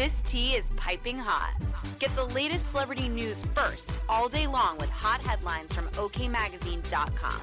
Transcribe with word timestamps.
This 0.00 0.22
tea 0.22 0.54
is 0.54 0.70
piping 0.76 1.18
hot. 1.18 1.52
Get 1.98 2.14
the 2.16 2.24
latest 2.24 2.70
celebrity 2.70 3.06
news 3.10 3.44
first 3.54 3.92
all 4.08 4.30
day 4.30 4.46
long 4.46 4.78
with 4.78 4.88
hot 4.88 5.20
headlines 5.20 5.74
from 5.74 5.88
OKMagazine.com. 5.88 7.42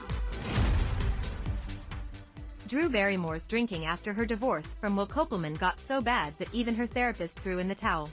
Drew 2.67 2.89
Barrymore's 2.89 3.45
drinking 3.45 3.85
after 3.85 4.11
her 4.11 4.25
divorce 4.25 4.65
from 4.81 4.95
Will 4.95 5.05
Kopelman 5.05 5.59
got 5.59 5.79
so 5.87 6.01
bad 6.01 6.33
that 6.39 6.51
even 6.51 6.73
her 6.73 6.87
therapist 6.87 7.37
threw 7.41 7.59
in 7.59 7.67
the 7.67 7.75
towel. 7.75 8.09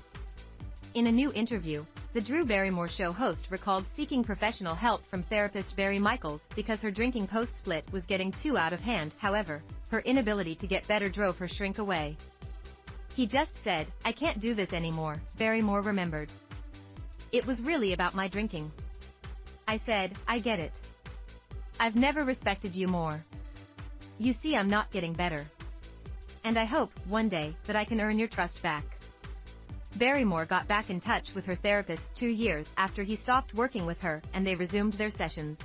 In 0.92 1.06
a 1.06 1.12
new 1.12 1.32
interview, 1.32 1.82
the 2.12 2.20
Drew 2.20 2.44
Barrymore 2.44 2.86
show 2.86 3.12
host 3.12 3.46
recalled 3.48 3.86
seeking 3.96 4.22
professional 4.22 4.74
help 4.74 5.08
from 5.08 5.22
therapist 5.22 5.74
Barry 5.74 5.98
Michels 5.98 6.42
because 6.54 6.82
her 6.82 6.90
drinking 6.90 7.28
post-split 7.28 7.90
was 7.92 8.04
getting 8.04 8.30
too 8.30 8.58
out 8.58 8.74
of 8.74 8.80
hand. 8.80 9.14
However, 9.16 9.62
her 9.90 10.00
inability 10.00 10.54
to 10.56 10.66
get 10.66 10.86
better 10.86 11.08
drove 11.08 11.38
her 11.38 11.48
shrink 11.48 11.78
away. 11.78 12.18
He 13.14 13.26
just 13.26 13.62
said, 13.62 13.86
I 14.04 14.12
can't 14.12 14.40
do 14.40 14.54
this 14.54 14.72
anymore, 14.72 15.22
Barrymore 15.38 15.82
remembered. 15.82 16.32
It 17.30 17.46
was 17.46 17.60
really 17.62 17.92
about 17.92 18.14
my 18.14 18.26
drinking. 18.26 18.72
I 19.68 19.80
said, 19.86 20.14
I 20.26 20.38
get 20.38 20.58
it. 20.58 20.72
I've 21.78 21.96
never 21.96 22.24
respected 22.24 22.74
you 22.74 22.88
more. 22.88 23.24
You 24.18 24.32
see 24.32 24.56
I'm 24.56 24.68
not 24.68 24.90
getting 24.90 25.12
better. 25.12 25.46
And 26.44 26.58
I 26.58 26.64
hope, 26.64 26.90
one 27.08 27.28
day, 27.28 27.56
that 27.64 27.76
I 27.76 27.84
can 27.84 28.00
earn 28.00 28.18
your 28.18 28.28
trust 28.28 28.62
back. 28.62 28.84
Barrymore 29.96 30.44
got 30.44 30.66
back 30.66 30.90
in 30.90 31.00
touch 31.00 31.34
with 31.34 31.44
her 31.46 31.54
therapist 31.54 32.02
two 32.16 32.28
years 32.28 32.68
after 32.76 33.04
he 33.04 33.16
stopped 33.16 33.54
working 33.54 33.86
with 33.86 34.00
her 34.02 34.22
and 34.32 34.44
they 34.44 34.56
resumed 34.56 34.94
their 34.94 35.10
sessions. 35.10 35.58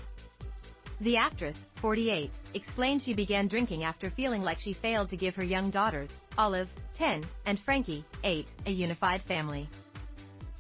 The 1.02 1.16
actress, 1.16 1.58
48, 1.76 2.32
explained 2.54 3.02
she 3.02 3.14
began 3.14 3.48
drinking 3.48 3.86
after 3.86 4.10
feeling 4.10 4.42
like 4.42 4.60
she 4.60 4.74
failed 4.74 5.10
to 5.10 5.16
give 5.16 5.34
her 5.36 5.44
young 5.44 5.70
daughters, 5.70 6.12
Olive, 6.38 6.70
10, 6.96 7.24
and 7.46 7.58
Frankie, 7.58 8.04
8, 8.26 8.48
a 8.66 8.72
unified 8.72 9.22
family. 9.22 9.70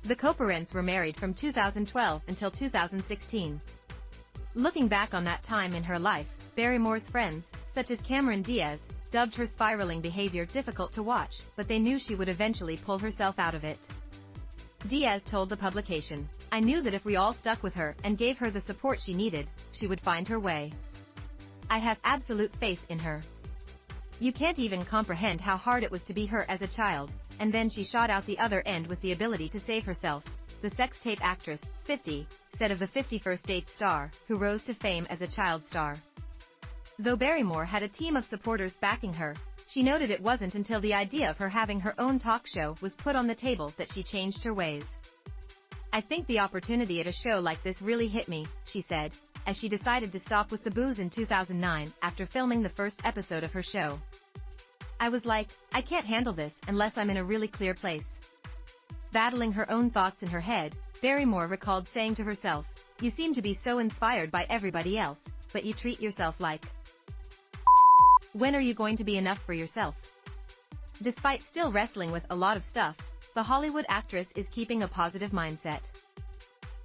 The 0.03 0.15
co-parents 0.15 0.73
were 0.73 0.81
married 0.81 1.17
from 1.17 1.33
2012 1.33 2.21
until 2.29 2.49
2016. 2.49 3.59
Looking 4.55 4.87
back 4.87 5.13
on 5.13 5.25
that 5.25 5.43
time 5.43 5.73
in 5.73 5.83
her 5.83 5.99
life, 5.99 6.27
Barrymore's 6.55 7.09
friends, 7.09 7.45
such 7.75 7.91
as 7.91 7.99
Cameron 8.01 8.41
Diaz, 8.41 8.79
dubbed 9.11 9.35
her 9.35 9.45
spiraling 9.45 9.99
behavior 9.99 10.45
difficult 10.45 10.93
to 10.93 11.03
watch, 11.03 11.41
but 11.57 11.67
they 11.67 11.79
knew 11.79 11.99
she 11.99 12.15
would 12.15 12.29
eventually 12.29 12.77
pull 12.77 12.97
herself 12.97 13.39
out 13.39 13.55
of 13.55 13.65
it. 13.65 13.79
Diaz 14.87 15.21
told 15.29 15.49
the 15.49 15.57
publication, 15.57 16.29
I 16.51 16.59
knew 16.59 16.81
that 16.81 16.93
if 16.93 17.05
we 17.05 17.15
all 17.15 17.33
stuck 17.33 17.61
with 17.61 17.75
her 17.75 17.95
and 18.03 18.17
gave 18.17 18.37
her 18.39 18.49
the 18.49 18.61
support 18.61 18.99
she 19.01 19.13
needed, 19.13 19.49
she 19.71 19.87
would 19.87 20.01
find 20.01 20.27
her 20.27 20.39
way. 20.39 20.71
I 21.69 21.77
have 21.77 21.99
absolute 22.03 22.55
faith 22.55 22.83
in 22.89 22.97
her. 22.99 23.21
You 24.19 24.33
can't 24.33 24.57
even 24.57 24.83
comprehend 24.83 25.39
how 25.39 25.57
hard 25.57 25.83
it 25.83 25.91
was 25.91 26.03
to 26.05 26.13
be 26.13 26.25
her 26.25 26.45
as 26.49 26.61
a 26.61 26.67
child, 26.67 27.11
and 27.39 27.53
then 27.53 27.69
she 27.69 27.83
shot 27.83 28.09
out 28.09 28.25
the 28.25 28.39
other 28.39 28.63
end 28.65 28.87
with 28.87 28.99
the 29.01 29.11
ability 29.11 29.47
to 29.49 29.59
save 29.59 29.83
herself, 29.83 30.23
the 30.61 30.69
sex 30.71 30.97
tape 31.03 31.19
actress, 31.21 31.61
50, 31.85 32.27
said 32.57 32.71
of 32.71 32.79
the 32.79 32.87
50 32.87 33.19
First 33.19 33.45
Dates 33.45 33.71
star, 33.73 34.09
who 34.27 34.35
rose 34.35 34.63
to 34.63 34.73
fame 34.73 35.05
as 35.09 35.21
a 35.21 35.27
child 35.27 35.63
star. 35.69 35.95
Though 36.97 37.15
Barrymore 37.15 37.63
had 37.63 37.83
a 37.83 37.87
team 37.87 38.17
of 38.17 38.25
supporters 38.25 38.75
backing 38.81 39.13
her, 39.13 39.35
she 39.69 39.83
noted 39.83 40.09
it 40.09 40.21
wasn't 40.21 40.55
until 40.55 40.81
the 40.81 40.95
idea 40.95 41.29
of 41.29 41.37
her 41.37 41.47
having 41.47 41.79
her 41.79 41.93
own 41.99 42.17
talk 42.19 42.47
show 42.47 42.75
was 42.81 42.95
put 42.95 43.15
on 43.15 43.27
the 43.27 43.35
table 43.35 43.71
that 43.77 43.91
she 43.93 44.03
changed 44.03 44.43
her 44.43 44.53
ways. 44.53 44.83
I 45.91 46.01
think 46.01 46.27
the 46.27 46.39
opportunity 46.39 47.01
at 47.01 47.07
a 47.07 47.11
show 47.11 47.39
like 47.39 47.63
this 47.63 47.81
really 47.81 48.07
hit 48.07 48.27
me, 48.27 48.45
she 48.65 48.81
said, 48.81 49.11
as 49.47 49.57
she 49.57 49.67
decided 49.67 50.11
to 50.11 50.19
stop 50.19 50.51
with 50.51 50.63
the 50.63 50.71
booze 50.71 50.99
in 50.99 51.09
2009 51.09 51.91
after 52.03 52.25
filming 52.25 52.61
the 52.61 52.69
first 52.69 53.01
episode 53.03 53.43
of 53.43 53.51
her 53.51 53.63
show. 53.63 53.99
I 54.99 55.09
was 55.09 55.25
like, 55.25 55.47
I 55.73 55.81
can't 55.81 56.05
handle 56.05 56.33
this 56.33 56.53
unless 56.67 56.97
I'm 56.97 57.09
in 57.09 57.17
a 57.17 57.23
really 57.23 57.47
clear 57.47 57.73
place. 57.73 58.05
Battling 59.11 59.51
her 59.53 59.69
own 59.71 59.89
thoughts 59.89 60.21
in 60.21 60.27
her 60.27 60.41
head, 60.41 60.75
Barrymore 61.01 61.47
recalled 61.47 61.87
saying 61.87 62.15
to 62.15 62.23
herself, 62.23 62.67
You 63.01 63.09
seem 63.09 63.33
to 63.33 63.41
be 63.41 63.55
so 63.55 63.79
inspired 63.79 64.29
by 64.29 64.45
everybody 64.49 64.99
else, 64.99 65.19
but 65.53 65.65
you 65.65 65.73
treat 65.73 65.99
yourself 65.99 66.39
like 66.39 66.65
when 68.33 68.55
are 68.55 68.61
you 68.61 68.75
going 68.75 68.95
to 68.97 69.03
be 69.03 69.17
enough 69.17 69.39
for 69.43 69.53
yourself? 69.53 69.95
Despite 71.01 71.41
still 71.41 71.71
wrestling 71.71 72.11
with 72.11 72.23
a 72.29 72.35
lot 72.35 72.57
of 72.57 72.65
stuff, 72.65 72.97
the 73.33 73.43
Hollywood 73.43 73.85
actress 73.87 74.27
is 74.35 74.47
keeping 74.47 74.83
a 74.83 74.87
positive 74.87 75.31
mindset. 75.31 75.83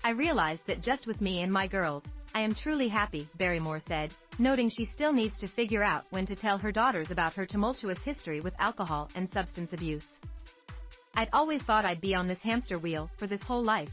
I 0.04 0.10
realized 0.10 0.66
that 0.66 0.82
just 0.82 1.06
with 1.06 1.20
me 1.20 1.42
and 1.42 1.52
my 1.52 1.66
girls, 1.66 2.04
I 2.32 2.40
am 2.40 2.54
truly 2.54 2.88
happy, 2.88 3.28
Barrymore 3.38 3.80
said, 3.80 4.14
noting 4.38 4.68
she 4.68 4.84
still 4.84 5.12
needs 5.12 5.38
to 5.40 5.48
figure 5.48 5.82
out 5.82 6.04
when 6.10 6.26
to 6.26 6.36
tell 6.36 6.58
her 6.58 6.70
daughters 6.70 7.10
about 7.10 7.32
her 7.34 7.46
tumultuous 7.46 7.98
history 8.00 8.40
with 8.40 8.54
alcohol 8.60 9.08
and 9.14 9.30
substance 9.30 9.72
abuse. 9.72 10.06
I'd 11.16 11.28
always 11.32 11.62
thought 11.62 11.84
I'd 11.84 12.00
be 12.00 12.14
on 12.14 12.26
this 12.26 12.40
hamster 12.40 12.78
wheel 12.78 13.10
for 13.16 13.26
this 13.26 13.42
whole 13.42 13.62
life. 13.62 13.90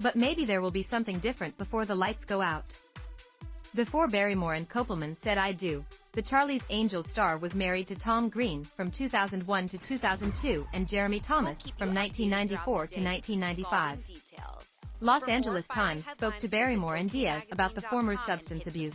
But 0.00 0.16
maybe 0.16 0.44
there 0.44 0.60
will 0.60 0.70
be 0.70 0.82
something 0.82 1.18
different 1.18 1.56
before 1.58 1.84
the 1.84 1.94
lights 1.94 2.24
go 2.24 2.40
out. 2.40 2.66
Before 3.74 4.06
Barrymore 4.06 4.54
and 4.54 4.68
Kopelman 4.68 5.16
said 5.22 5.38
I 5.38 5.52
do, 5.52 5.84
the 6.14 6.22
Charlie's 6.22 6.62
Angels 6.70 7.10
star 7.10 7.38
was 7.38 7.54
married 7.54 7.88
to 7.88 7.96
Tom 7.96 8.28
Green 8.28 8.64
from 8.76 8.90
2001 8.90 9.68
to 9.68 9.78
2002 9.78 10.66
and 10.72 10.86
Jeremy 10.86 11.18
Thomas 11.18 11.58
from 11.76 11.92
1994 11.92 12.86
to 12.86 13.00
1995. 13.00 13.98
Los 15.00 15.22
Angeles 15.24 15.66
Times 15.66 16.04
spoke 16.14 16.38
to 16.38 16.48
Barrymore 16.48 16.96
and 16.96 17.10
Diaz 17.10 17.42
about 17.50 17.74
the 17.74 17.80
former's 17.82 18.20
substance 18.26 18.66
abuse. 18.66 18.94